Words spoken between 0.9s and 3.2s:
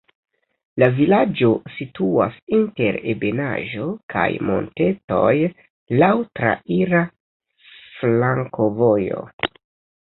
vilaĝo situas inter